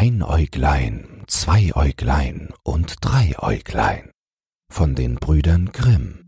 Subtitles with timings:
[0.00, 4.12] Einäuglein, Zweiäuglein und Dreiäuglein
[4.70, 6.20] von den Brüdern Grimm.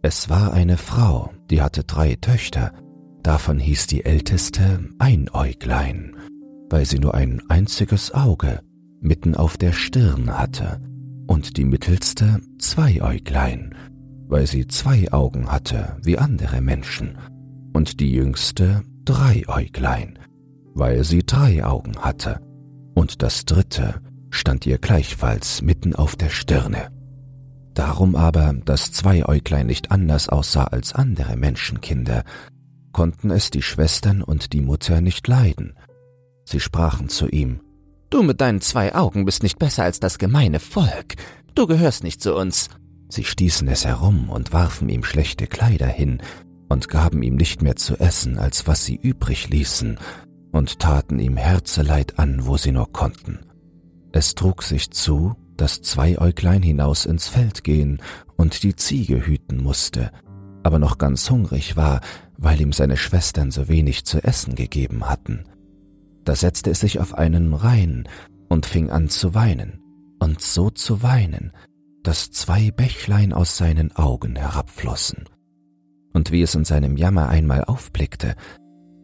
[0.00, 2.72] Es war eine Frau, die hatte drei Töchter,
[3.22, 6.16] davon hieß die älteste Einäuglein,
[6.70, 8.62] weil sie nur ein einziges Auge
[9.02, 10.80] mitten auf der Stirn hatte,
[11.26, 13.74] und die mittelste Zweiäuglein,
[14.26, 17.18] weil sie zwei Augen hatte wie andere Menschen,
[17.74, 20.18] und die jüngste Dreiäuglein,
[20.74, 22.40] weil sie drei Augen hatte,
[22.94, 24.00] und das dritte
[24.30, 26.90] stand ihr gleichfalls mitten auf der Stirne.
[27.74, 32.24] Darum aber, dass Zweiäuglein nicht anders aussah als andere Menschenkinder,
[32.92, 35.74] konnten es die Schwestern und die Mutter nicht leiden.
[36.44, 37.60] Sie sprachen zu ihm,
[38.10, 41.14] Du mit deinen zwei Augen bist nicht besser als das gemeine Volk,
[41.54, 42.68] du gehörst nicht zu uns.
[43.08, 46.20] Sie stießen es herum und warfen ihm schlechte Kleider hin
[46.68, 49.98] und gaben ihm nicht mehr zu essen, als was sie übrig ließen,
[50.52, 53.40] und taten ihm Herzeleid an, wo sie nur konnten.
[54.12, 58.00] Es trug sich zu, dass Zweiäuglein hinaus ins Feld gehen
[58.36, 60.10] und die Ziege hüten musste,
[60.62, 62.00] aber noch ganz hungrig war,
[62.36, 65.44] weil ihm seine Schwestern so wenig zu essen gegeben hatten.
[66.24, 68.08] Da setzte es sich auf einen Rein
[68.48, 69.80] und fing an zu weinen,
[70.18, 71.52] und so zu weinen,
[72.02, 75.24] dass zwei Bächlein aus seinen Augen herabflossen.
[76.12, 78.34] Und wie es in seinem Jammer einmal aufblickte,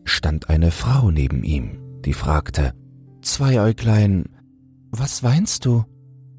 [0.07, 2.73] stand eine Frau neben ihm, die fragte,
[3.23, 4.25] Zweiäuglein,
[4.91, 5.85] was weinst du?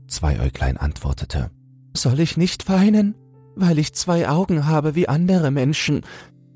[0.07, 1.51] Zweiäuglein antwortete,
[1.93, 3.15] Soll ich nicht weinen?
[3.55, 6.01] Weil ich zwei Augen habe wie andere Menschen.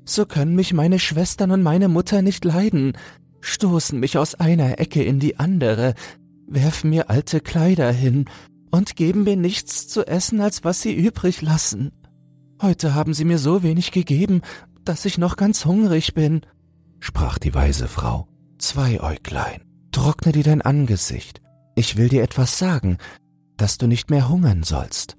[0.04, 2.92] So können mich meine Schwestern und meine Mutter nicht leiden,
[3.40, 5.94] stoßen mich aus einer Ecke in die andere,
[6.46, 8.26] werfen mir alte Kleider hin
[8.70, 11.92] und geben mir nichts zu essen, als was sie übrig lassen.
[12.60, 14.40] Heute haben sie mir so wenig gegeben,
[14.84, 16.42] dass ich noch ganz hungrig bin,
[17.02, 18.28] sprach die weise Frau.
[18.58, 21.42] Zweiäuglein, trockne dir dein Angesicht,
[21.74, 22.96] ich will dir etwas sagen,
[23.56, 25.16] dass du nicht mehr hungern sollst.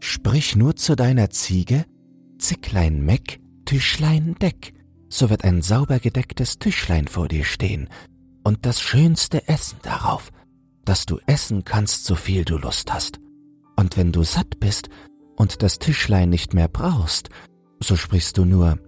[0.00, 1.86] Sprich nur zu deiner Ziege,
[2.38, 4.74] Zicklein Meck, Tischlein Deck,
[5.08, 7.88] so wird ein sauber gedecktes Tischlein vor dir stehen
[8.44, 10.30] und das schönste Essen darauf,
[10.84, 13.20] dass du essen kannst, so viel du Lust hast.
[13.76, 14.90] Und wenn du satt bist
[15.36, 17.30] und das Tischlein nicht mehr brauchst,
[17.80, 18.78] so sprichst du nur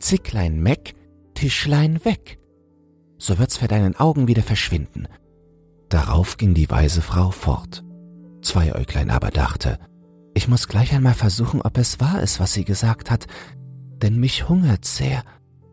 [0.00, 0.94] Zicklein Meck,
[1.42, 2.38] Tischlein weg.
[3.18, 5.08] So wird's für deinen Augen wieder verschwinden
[5.88, 7.82] Darauf ging die weise Frau fort.
[8.42, 9.80] Zweiäuglein aber dachte,
[10.34, 13.26] ich muss gleich einmal versuchen, ob es wahr ist, was sie gesagt hat,
[14.00, 15.24] denn mich hungert sehr,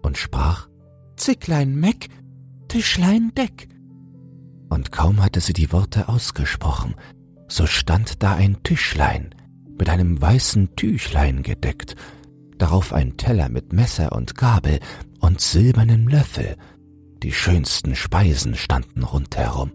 [0.02, 0.69] und sprach,
[1.18, 2.07] Zicklein Meck,
[2.68, 3.69] Tischlein Deck.
[4.69, 6.96] Und kaum hatte sie die Worte ausgesprochen,
[7.47, 9.36] so stand da ein Tischlein
[9.78, 11.96] mit einem weißen Tüchlein gedeckt,
[12.59, 14.80] darauf ein Teller mit Messer und Gabel
[15.20, 16.56] und silbernem Löffel.
[17.24, 19.72] Die schönsten Speisen standen rundherum,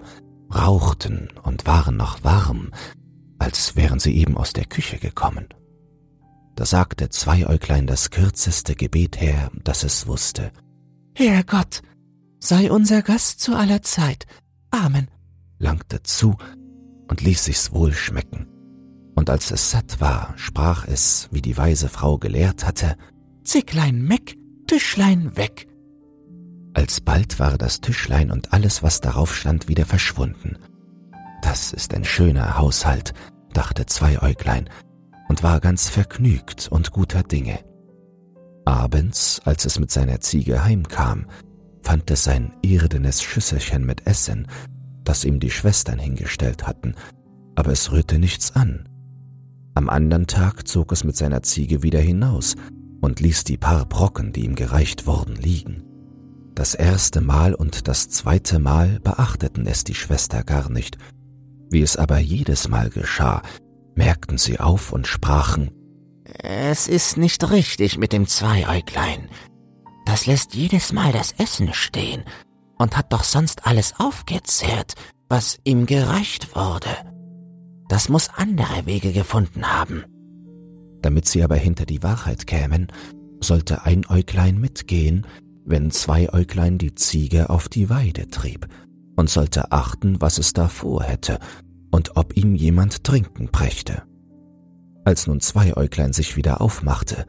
[0.55, 2.71] rauchten und waren noch warm,
[3.39, 5.49] als wären sie eben aus der Küche gekommen.
[6.55, 10.53] Da sagte Zweiäuglein das kürzeste Gebet her, das es wusste.
[11.15, 11.83] Herrgott,
[12.39, 14.27] sei unser Gast zu aller Zeit.
[14.71, 15.09] Amen,
[15.59, 16.37] langte zu
[17.09, 18.54] und ließ sich's wohl schmecken.
[19.15, 22.97] Und als es satt war, sprach es, wie die weise Frau gelehrt hatte,
[23.45, 24.37] Zicklein meck,
[24.67, 25.69] Tischlein weg.
[26.75, 30.59] Alsbald war das Tischlein und alles, was darauf stand, wieder verschwunden.
[31.43, 33.15] Das ist ein schöner Haushalt,
[33.53, 34.69] dachte Zweiäuglein
[35.29, 37.61] und war ganz vergnügt und guter Dinge.
[38.65, 41.27] Abends, als es mit seiner Ziege heimkam,
[41.83, 44.49] fand es ein irdenes Schüsselchen mit Essen,
[45.05, 46.95] das ihm die Schwestern hingestellt hatten,
[47.55, 48.89] aber es rührte nichts an.
[49.75, 52.55] Am andern Tag zog es mit seiner Ziege wieder hinaus
[53.01, 55.83] und ließ die paar Brocken, die ihm gereicht wurden, liegen.
[56.55, 60.99] Das erste Mal und das zweite Mal beachteten es die Schwester gar nicht.
[61.69, 63.43] Wie es aber jedes Mal geschah,
[63.97, 65.71] merkten sie auf und sprachen
[66.25, 69.29] Es ist nicht richtig mit dem Zweiäuglein.
[70.07, 72.23] Das lässt jedes Mal das Essen stehen
[72.79, 74.95] und hat doch sonst alles aufgezehrt,
[75.29, 77.14] was ihm gereicht wurde.
[77.95, 80.03] Das muss andere Wege gefunden haben.
[81.01, 82.89] Damit sie aber hinter die Wahrheit kämen,
[83.39, 85.29] sollte ein Äuglein mitgehen,
[85.65, 88.67] wenn Zweiäuglein die Ziege auf die Weide trieb
[89.15, 91.39] und sollte achten, was es da vorhätte
[91.93, 94.03] und ob ihm jemand trinken brächte.
[95.05, 97.27] Als nun Zweiäuglein sich wieder aufmachte,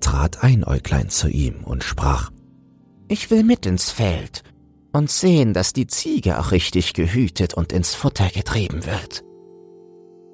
[0.00, 2.32] trat Einäuglein zu ihm und sprach,
[3.06, 4.42] Ich will mit ins Feld
[4.92, 9.22] und sehen, dass die Ziege auch richtig gehütet und ins Futter getrieben wird.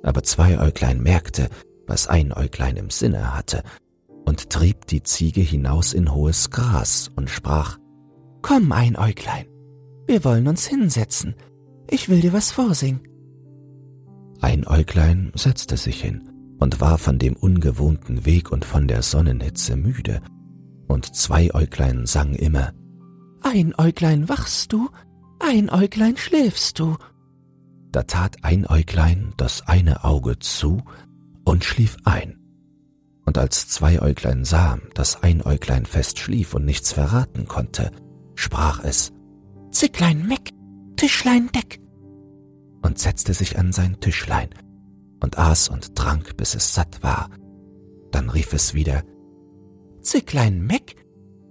[0.04, 1.48] Aber Zweiäuglein merkte,
[1.86, 3.62] was Einäuglein im Sinne hatte
[4.24, 7.78] und trieb die Ziege hinaus in hohes Gras und sprach,
[8.42, 9.46] Komm, Einäuglein,
[10.06, 11.34] wir wollen uns hinsetzen.
[11.90, 13.00] Ich will dir was vorsingen.
[14.40, 19.76] Ein Äuglein setzte sich hin und war von dem ungewohnten Weg und von der Sonnenhitze
[19.76, 20.20] müde,
[20.86, 22.72] und zwei Äuglein sang immer
[23.42, 24.90] Ein Äuglein wachst du,
[25.40, 26.96] ein Äuglein schläfst du.
[27.94, 30.82] Da tat ein Äuglein das eine Auge zu
[31.44, 32.40] und schlief ein.
[33.24, 37.92] Und als zwei Äuglein sah, dass ein Äuglein fest schlief und nichts verraten konnte,
[38.34, 39.12] sprach es
[39.70, 40.50] Zicklein meck,
[40.96, 41.78] Tischlein deck,
[42.82, 44.50] und setzte sich an sein Tischlein
[45.22, 47.30] und aß und trank, bis es satt war.
[48.10, 49.04] Dann rief es wieder
[50.00, 50.96] Zicklein meck,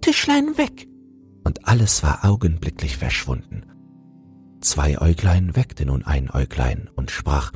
[0.01, 0.89] Tischlein weg,
[1.45, 3.63] und alles war augenblicklich verschwunden.
[4.63, 7.51] Zwei Äuglein weckte nun ein Äuglein und sprach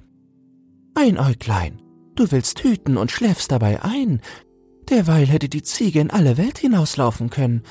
[0.94, 1.82] Ein Äuglein,
[2.16, 4.20] du willst hüten und schläfst dabei ein,
[4.90, 7.64] derweil hätte die Ziege in alle Welt hinauslaufen können.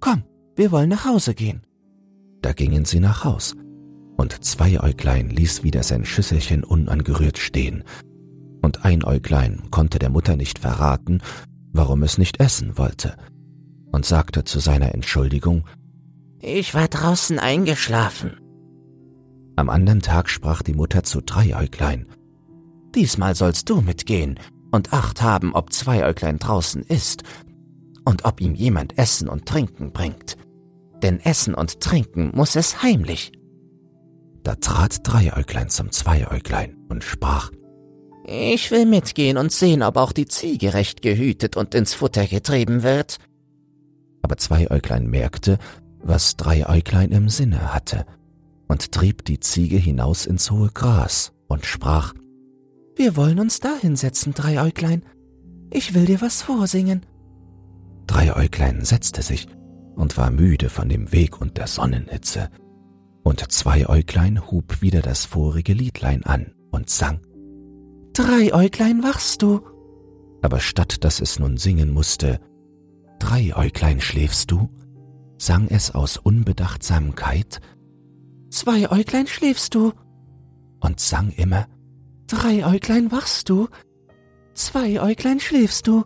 [0.00, 0.22] Komm,
[0.56, 1.60] wir wollen nach Hause gehen.
[2.40, 3.54] Da gingen sie nach Haus,
[4.16, 7.84] und zwei Äuglein ließ wieder sein Schüsselchen unangerührt stehen,
[8.62, 11.20] und ein Äuglein konnte der Mutter nicht verraten,
[11.72, 13.14] warum es nicht essen wollte,
[13.92, 15.64] und sagte zu seiner Entschuldigung
[16.44, 18.36] Ich war draußen eingeschlafen.
[19.54, 22.08] Am anderen Tag sprach die Mutter zu drei Äuglein
[22.96, 24.38] Diesmal sollst du mitgehen
[24.72, 27.22] und Acht haben, ob zwei Äuglein draußen ist
[28.04, 30.36] und ob ihm jemand Essen und Trinken bringt.
[31.00, 33.30] Denn Essen und Trinken muss es heimlich.
[34.42, 37.52] Da trat Dreiäuglein zum Zweiäuglein und sprach,
[38.26, 42.82] Ich will mitgehen und sehen, ob auch die Ziege recht gehütet und ins Futter getrieben
[42.82, 43.18] wird.
[44.22, 45.58] Aber Zweiäuglein merkte,
[46.02, 48.06] was Dreiäuglein im Sinne hatte,
[48.68, 52.14] und trieb die Ziege hinaus ins hohe Gras und sprach,
[52.96, 55.04] Wir wollen uns da hinsetzen, Dreiäuglein.
[55.70, 57.04] Ich will dir was vorsingen.
[58.06, 59.46] Dreiäuglein setzte sich
[59.94, 62.48] und war müde von dem Weg und der Sonnenhitze.
[63.22, 67.20] Und Zweiäuglein hub wieder das vorige Liedlein an und sang.
[68.14, 69.60] Dreiäuglein wachst du.
[70.42, 72.40] Aber statt dass es nun singen musste,
[73.20, 74.68] Dreiäuglein schläfst du,
[75.42, 77.60] sang es aus Unbedachtsamkeit,
[78.50, 79.92] Zweiäuglein schläfst du.
[80.80, 81.66] und sang immer,
[82.28, 83.68] Dreiäuglein wachst du.
[84.54, 86.04] Zweiäuglein schläfst du.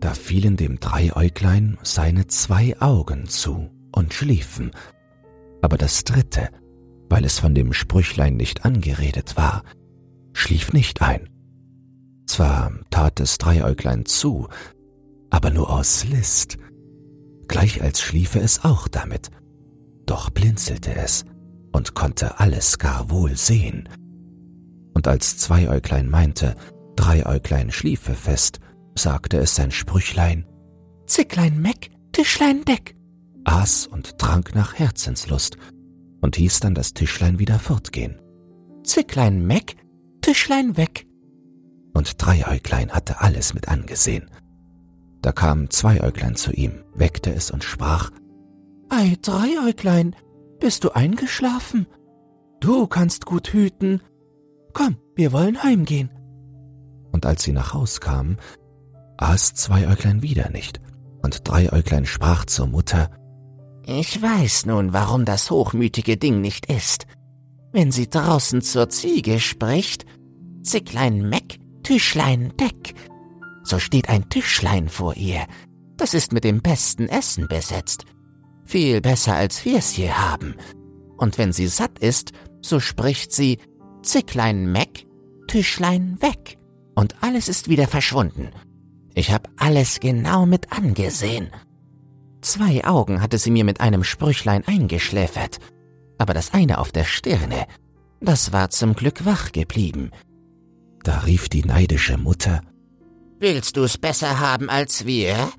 [0.00, 4.72] da fielen dem Dreiäuglein seine zwei Augen zu und schliefen,
[5.62, 6.50] aber das dritte,
[7.08, 9.62] weil es von dem Sprüchlein nicht angeredet war,
[10.34, 11.30] schlief nicht ein.
[12.26, 14.48] Zwar tat es Dreiäuglein zu,
[15.30, 16.58] aber nur aus List,
[17.44, 19.30] gleich als schliefe es auch damit,
[20.06, 21.24] doch blinzelte es
[21.72, 23.88] und konnte alles gar wohl sehen.
[24.94, 26.54] Und als Zweiäuglein meinte,
[26.96, 28.60] Dreiäuglein schliefe fest,
[28.96, 30.46] sagte es sein Sprüchlein,
[31.06, 32.96] Zicklein meck, Tischlein deck.
[33.44, 35.56] aß und trank nach Herzenslust
[36.20, 38.20] und hieß dann das Tischlein wieder fortgehen.
[38.84, 39.76] Zicklein meck,
[40.22, 41.06] Tischlein weg.
[41.92, 44.30] Und Dreiäuglein hatte alles mit angesehen.
[45.24, 48.10] Da kam Zweiäuglein zu ihm, weckte es und sprach,
[48.90, 50.14] Ei, Dreiäuglein,
[50.60, 51.86] bist du eingeschlafen?
[52.60, 54.02] Du kannst gut hüten.
[54.74, 56.10] Komm, wir wollen heimgehen.
[57.10, 58.36] und als sie nach Haus kamen,
[59.16, 60.82] aß Zweiäuglein wieder nicht,
[61.22, 63.08] und Dreiäuglein sprach zur Mutter,
[63.86, 67.06] Ich weiß nun, warum das hochmütige Ding nicht isst.
[67.72, 70.04] Wenn sie draußen zur Ziege spricht,
[70.62, 72.94] Zicklein meck, Tischlein deck,
[73.64, 75.46] so steht ein Tischlein vor ihr.
[75.96, 78.04] Das ist mit dem besten Essen besetzt.
[78.64, 80.56] Viel besser, als wir's hier haben.
[81.16, 83.58] Und wenn sie satt ist, so spricht sie
[84.02, 85.06] Zicklein meck,
[85.48, 86.58] Tischlein weg.
[86.94, 88.50] Und alles ist wieder verschwunden.
[89.14, 91.50] Ich hab alles genau mit angesehen.
[92.40, 95.58] Zwei Augen hatte sie mir mit einem Sprüchlein eingeschläfert,
[96.18, 97.66] aber das eine auf der Stirne,
[98.20, 100.10] das war zum Glück wach geblieben.
[101.02, 102.62] da rief die neidische Mutter,
[103.44, 105.52] Willst du's besser haben als wir?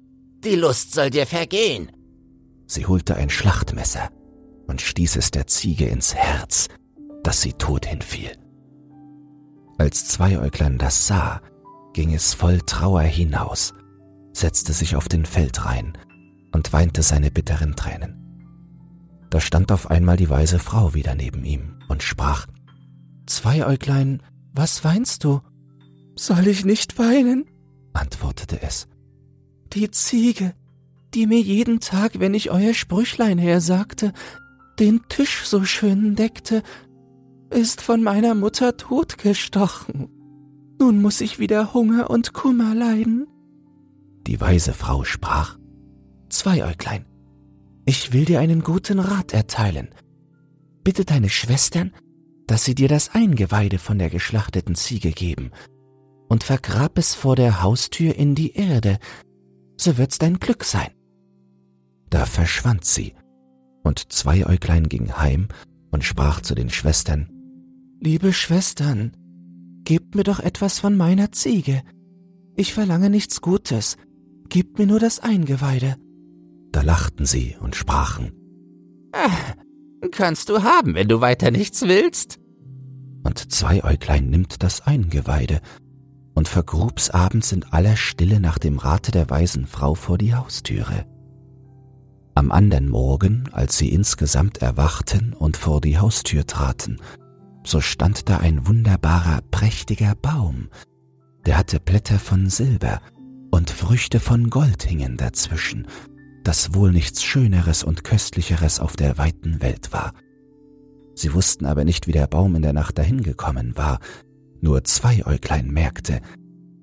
[0.43, 1.91] Die Lust soll dir vergehen.
[2.65, 4.09] sie holte ein Schlachtmesser
[4.65, 6.67] und stieß es der Ziege ins Herz,
[7.21, 8.31] dass sie tot hinfiel.
[9.77, 11.43] Als Zweiäuglein das sah,
[11.93, 13.75] ging es voll Trauer hinaus,
[14.33, 15.95] setzte sich auf den Feldrein
[16.53, 18.17] und weinte seine bitteren Tränen.
[19.29, 22.47] Da stand auf einmal die weise Frau wieder neben ihm und sprach,
[23.27, 24.23] Zweiäuglein,
[24.53, 25.41] was weinst du?
[26.15, 27.45] Soll ich nicht weinen?
[27.95, 28.87] Antwortete es,
[29.73, 30.53] Die Ziege,
[31.13, 34.13] die mir jeden Tag, wenn ich euer Sprüchlein hersagte,
[34.79, 36.61] den Tisch so schön deckte,
[37.49, 40.09] ist von meiner Mutter totgestochen.
[40.79, 43.27] Nun muss ich wieder Hunger und Kummer leiden.
[44.27, 45.57] die weise Frau sprach,
[46.29, 47.05] Zweiäuglein,
[47.85, 49.89] Ich will dir einen guten Rat erteilen.
[50.83, 51.93] Bitte deine Schwestern,
[52.47, 55.51] dass sie dir das Eingeweide von der geschlachteten Ziege geben
[56.27, 58.99] und vergrab es vor der Haustür in die Erde,
[59.77, 60.91] so wird's dein Glück sein.
[62.09, 63.13] Da verschwand sie,
[63.83, 65.47] und Zweiäuglein ging heim
[65.91, 67.29] und sprach zu den Schwestern,
[67.99, 69.15] Liebe Schwestern,
[69.83, 71.81] gebt mir doch etwas von meiner Ziege.
[72.55, 73.97] Ich verlange nichts Gutes,
[74.49, 75.95] gebt mir nur das Eingeweide.
[76.71, 78.31] Da lachten sie und sprachen,
[79.13, 79.53] ah,
[80.11, 82.39] Kannst du haben, wenn du weiter nichts willst.
[83.23, 85.61] Und Zweiäuglein nimmt das Eingeweide
[86.35, 91.05] und vergrub's abends in aller Stille nach dem Rate der weisen Frau vor die Haustüre.
[92.35, 96.99] Am andern Morgen, als sie insgesamt erwachten und vor die Haustür traten,
[97.63, 100.67] so stand da ein wunderbarer, prächtiger Baum,
[101.45, 103.01] der hatte Blätter von Silber
[103.51, 105.87] und Früchte von Gold hingen dazwischen,
[106.43, 110.13] das wohl nichts Schöneres und Köstlicheres auf der weiten Welt war.
[111.15, 113.99] Sie wussten aber nicht, wie der Baum in der Nacht dahin gekommen war,
[114.61, 116.21] nur Zweiäuglein merkte,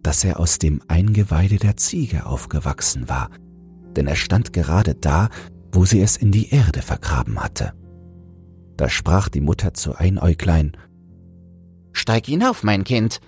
[0.03, 3.31] dass er aus dem Eingeweide der Ziege aufgewachsen war,
[3.97, 5.29] denn er stand gerade da,
[5.73, 7.73] wo sie es in die Erde vergraben hatte.
[8.77, 10.77] Da sprach die Mutter zu Einäuglein,
[11.93, 13.21] Steig hinauf, mein Kind,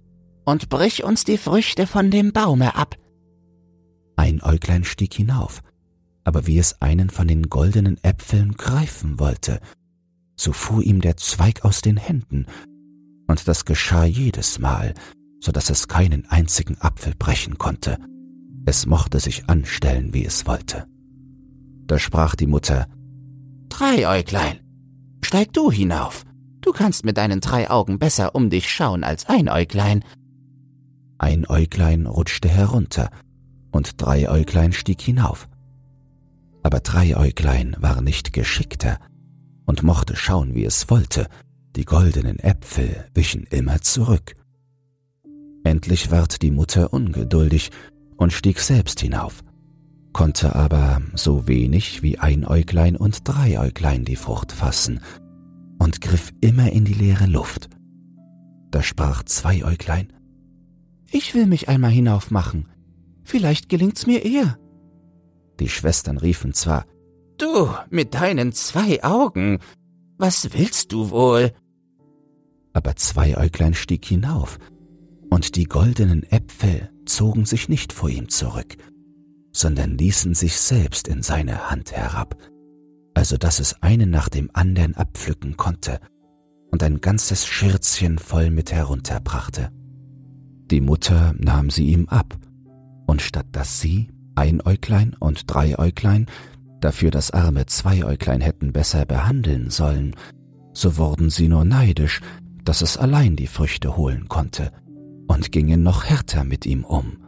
[0.45, 2.97] und brich uns die Früchte von dem Baume ab.
[4.17, 5.61] Einäuglein stieg hinauf,
[6.25, 9.61] aber wie es einen von den goldenen Äpfeln greifen wollte,
[10.37, 12.47] so fuhr ihm der Zweig aus den Händen,
[13.35, 14.95] und das geschah jedes Mal,
[15.41, 17.99] so dass es keinen einzigen Apfel brechen konnte.
[18.65, 20.87] Es mochte sich anstellen, wie es wollte.
[21.89, 22.87] Da sprach die Mutter,
[23.71, 24.61] Dreiäuglein,
[25.21, 26.25] steig du hinauf.
[26.61, 30.05] Du kannst mit deinen drei Augen besser um dich schauen als Einäuglein.
[31.19, 33.11] Einäuglein rutschte herunter,
[33.73, 35.49] und Dreiäuglein stieg hinauf.
[36.63, 39.01] Aber Dreiäuglein war nicht geschickter
[39.67, 41.27] und mochte schauen, wie es wollte,
[41.77, 44.35] die goldenen Äpfel wichen immer zurück.
[45.65, 47.71] Endlich ward die Mutter ungeduldig
[48.17, 49.43] und stieg selbst hinauf,
[50.13, 55.01] konnte aber so wenig wie Einäuglein und Dreiäuglein die Frucht fassen
[55.79, 57.69] und griff immer in die leere Luft.
[58.71, 60.13] Da sprach Zweiäuglein,
[61.11, 62.69] Ich will mich einmal hinaufmachen,
[63.25, 64.59] vielleicht gelingt's mir eher.
[65.61, 66.85] Die Schwestern riefen zwar,
[67.39, 69.59] Du mit deinen zwei Augen,
[70.19, 71.53] was willst du wohl?
[72.75, 74.59] Aber Zweiäuglein stieg hinauf,
[75.31, 78.77] und die goldenen Äpfel zogen sich nicht vor ihm zurück,
[79.53, 82.37] sondern ließen sich selbst in seine Hand herab,
[83.15, 86.01] also dass es einen nach dem andern abpflücken konnte
[86.71, 89.71] und ein ganzes Schirzchen voll mit herunterbrachte.
[90.71, 92.37] Die Mutter nahm sie ihm ab,
[93.07, 96.27] und statt dass sie, Einäuglein und Dreiäuglein,
[96.81, 100.17] dafür das arme Zweiäuglein hätten besser behandeln sollen,
[100.73, 102.21] so wurden sie nur neidisch,
[102.65, 104.73] dass es allein die Früchte holen konnte,
[105.27, 107.19] und gingen noch härter mit ihm um.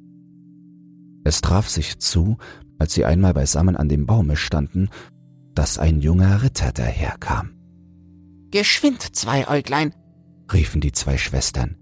[1.25, 2.37] Es traf sich zu,
[2.79, 4.89] als sie einmal beisammen an dem Baume standen,
[5.55, 7.51] dass ein junger Ritter daherkam.
[8.51, 9.95] Geschwind, Zweiäuglein,
[10.53, 11.77] riefen die zwei Schwestern.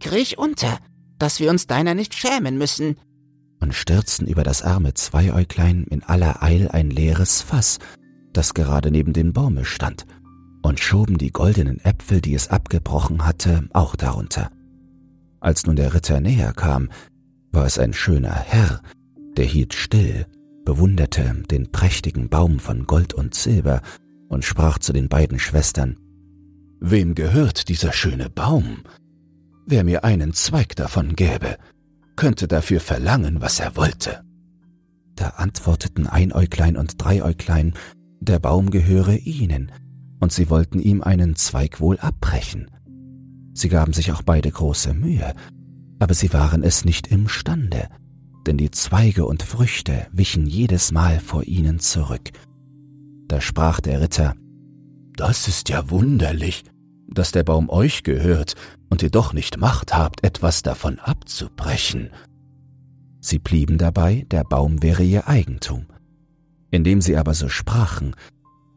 [0.00, 0.78] Kriech unter,
[1.18, 2.96] dass wir uns deiner nicht schämen müssen.
[3.60, 7.78] Und stürzten über das arme Zweiäuglein in aller Eil ein leeres Fass,
[8.32, 10.06] das gerade neben dem Baume stand,
[10.62, 14.50] und schoben die goldenen Äpfel, die es abgebrochen hatte, auch darunter.
[15.40, 16.88] Als nun der Ritter näher kam,
[17.52, 18.82] war es ein schöner Herr,
[19.36, 20.26] der hielt still,
[20.64, 23.80] bewunderte den prächtigen Baum von Gold und Silber
[24.28, 25.96] und sprach zu den beiden Schwestern
[26.80, 28.82] Wem gehört dieser schöne Baum?
[29.66, 31.56] Wer mir einen Zweig davon gäbe,
[32.14, 34.22] könnte dafür verlangen, was er wollte.
[35.16, 37.74] Da antworteten Einäuglein und Dreiäuglein,
[38.20, 39.72] der Baum gehöre ihnen,
[40.20, 42.70] und sie wollten ihm einen Zweig wohl abbrechen.
[43.54, 45.34] Sie gaben sich auch beide große Mühe,
[45.98, 47.88] aber sie waren es nicht imstande,
[48.46, 52.30] denn die Zweige und Früchte wichen jedes Mal vor ihnen zurück.
[53.26, 54.34] Da sprach der Ritter,
[55.16, 56.64] Das ist ja wunderlich,
[57.08, 58.54] dass der Baum euch gehört
[58.90, 62.10] und ihr doch nicht Macht habt, etwas davon abzubrechen.
[63.20, 65.86] Sie blieben dabei, der Baum wäre ihr Eigentum.
[66.70, 68.14] Indem sie aber so sprachen,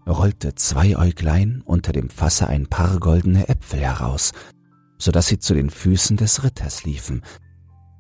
[0.08, 4.32] rollte Zweiäuglein unter dem Fasse ein paar goldene Äpfel heraus,
[4.98, 7.22] so dass sie zu den Füßen des Ritters liefen,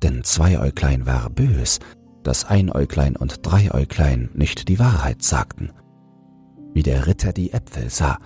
[0.03, 1.79] denn Zweiäuglein war bös,
[2.23, 5.71] dass Einäuglein und Dreiäuglein nicht die Wahrheit sagten.
[6.73, 8.17] Wie der Ritter die Äpfel sah,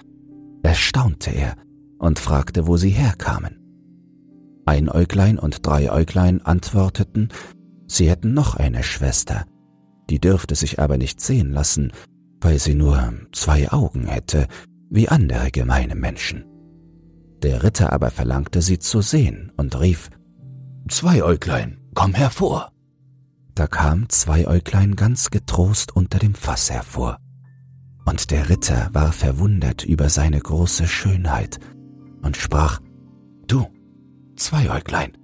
[0.63, 1.55] erstaunte er
[1.99, 3.59] und fragte, wo sie herkamen.
[4.65, 7.29] Einäuglein und Dreiäuglein antworteten,
[7.87, 9.45] sie hätten noch eine Schwester,
[10.09, 11.91] die dürfte sich aber nicht sehen lassen,
[12.45, 14.47] weil sie nur zwei Augen hätte,
[14.91, 16.45] wie andere gemeine Menschen.
[17.41, 20.11] Der Ritter aber verlangte sie zu sehen und rief
[20.87, 22.71] Zweiäuglein, komm hervor.
[23.55, 27.17] Da kam Zweiäuglein ganz getrost unter dem Fass hervor.
[28.05, 31.59] Und der Ritter war verwundert über seine große Schönheit
[32.21, 32.79] und sprach
[33.47, 33.65] Du,
[34.35, 35.17] Zweiäuglein,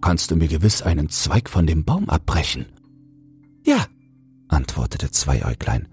[0.00, 2.64] kannst du mir gewiss einen Zweig von dem Baum abbrechen?
[3.62, 3.84] Ja,
[4.48, 5.88] antwortete Zweiäuglein,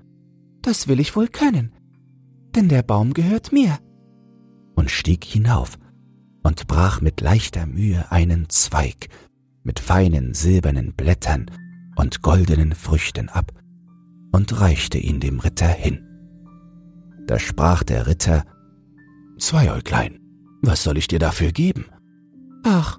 [0.64, 1.72] das will ich wohl können,
[2.56, 3.78] denn der Baum gehört mir.
[4.76, 5.78] Und stieg hinauf
[6.42, 9.10] und brach mit leichter Mühe einen Zweig
[9.64, 11.50] mit feinen silbernen Blättern
[11.96, 13.52] und goldenen Früchten ab
[14.32, 16.06] und reichte ihn dem Ritter hin.
[17.28, 18.44] Da sprach der Ritter,
[19.40, 20.20] Zweiäuglein,
[20.62, 21.86] was soll ich dir dafür geben?
[22.64, 22.98] Ach,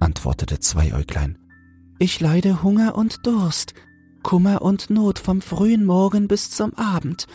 [0.00, 1.38] antwortete Zweiäuglein,
[1.98, 3.74] ich leide Hunger und Durst,
[4.24, 7.28] Kummer und Not vom frühen Morgen bis zum Abend.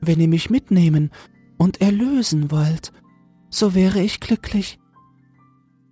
[0.00, 1.10] Wenn ihr mich mitnehmen
[1.58, 2.92] und erlösen wollt,
[3.50, 4.78] so wäre ich glücklich.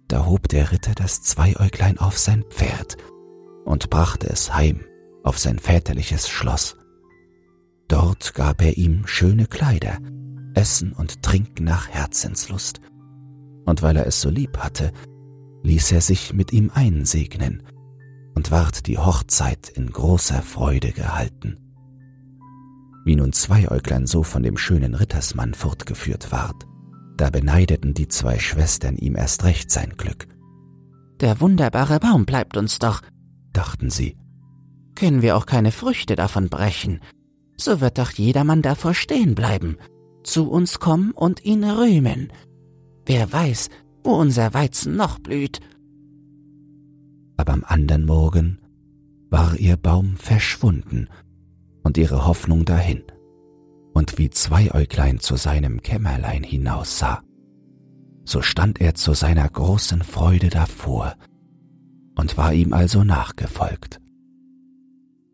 [0.06, 2.98] Da hob der Ritter das Zweiäuglein auf sein Pferd
[3.64, 4.84] und brachte es heim
[5.24, 6.76] auf sein väterliches Schloss.
[7.88, 9.98] Dort gab er ihm schöne Kleider,
[10.54, 12.80] Essen und Trinken nach Herzenslust.
[13.64, 14.92] Und weil er es so lieb hatte,
[15.62, 17.62] ließ er sich mit ihm einsegnen
[18.34, 21.58] und ward die Hochzeit in großer Freude gehalten.
[23.04, 26.66] Wie nun Zweiäuglein so von dem schönen Rittersmann fortgeführt ward,
[27.16, 30.26] da beneideten die zwei Schwestern ihm erst recht sein Glück.
[31.20, 33.02] Der wunderbare Baum bleibt uns doch,
[33.52, 34.16] dachten sie.
[34.94, 37.00] Können wir auch keine Früchte davon brechen,
[37.56, 39.76] so wird doch jedermann davor stehen bleiben,
[40.24, 42.32] zu uns kommen und ihn rühmen.
[43.06, 43.68] Wer weiß,
[44.02, 45.60] wo unser Weizen noch blüht.
[47.36, 48.58] Aber am andern Morgen
[49.30, 51.08] war ihr Baum verschwunden
[51.82, 53.02] und ihre Hoffnung dahin
[53.92, 57.22] und wie Zweiäuglein zu seinem Kämmerlein hinaussah,
[58.24, 61.14] so stand er zu seiner großen Freude davor
[62.16, 64.00] und war ihm also nachgefolgt.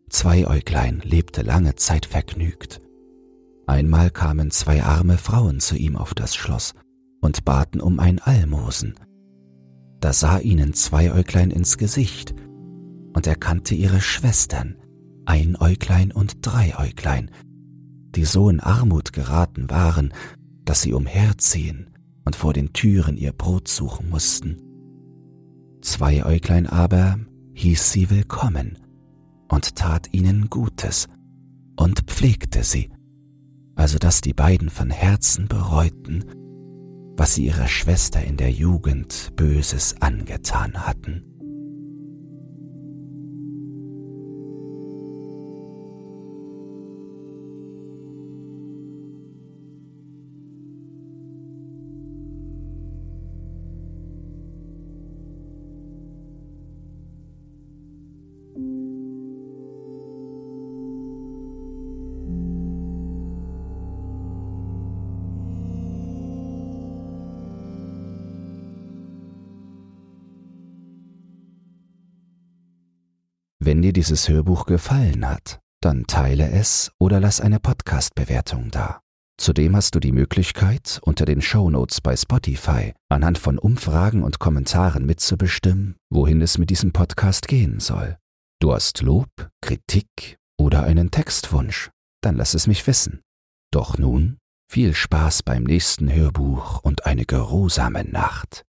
[0.08, 2.80] Zweiäuglein lebte lange Zeit vergnügt.
[3.66, 6.74] Einmal kamen zwei arme Frauen zu ihm auf das Schloss
[7.20, 8.94] und baten um ein Almosen.
[10.00, 12.34] Da sah ihnen Zweiäuglein ins Gesicht
[13.12, 14.76] und erkannte ihre Schwestern,
[15.26, 17.30] Einäuglein und Dreiäuglein,
[18.14, 20.12] die so in Armut geraten waren,
[20.64, 21.90] dass sie umherziehen
[22.24, 24.56] und vor den Türen ihr Brot suchen mussten.
[25.82, 27.18] Zweiäuglein aber
[27.54, 28.78] hieß sie willkommen
[29.48, 31.08] und tat ihnen Gutes
[31.76, 32.90] und pflegte sie,
[33.74, 36.24] also dass die beiden von Herzen bereuten,
[37.16, 41.29] was sie ihrer Schwester in der Jugend Böses angetan hatten.
[73.70, 79.00] Wenn dir dieses Hörbuch gefallen hat, dann teile es oder lass eine Podcast-Bewertung da.
[79.40, 85.06] Zudem hast du die Möglichkeit, unter den Shownotes bei Spotify anhand von Umfragen und Kommentaren
[85.06, 88.18] mitzubestimmen, wohin es mit diesem Podcast gehen soll.
[88.60, 89.30] Du hast Lob,
[89.62, 93.20] Kritik oder einen Textwunsch, dann lass es mich wissen.
[93.70, 98.64] Doch nun viel Spaß beim nächsten Hörbuch und eine geruhsame Nacht.